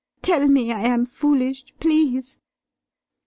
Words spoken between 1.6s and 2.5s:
please."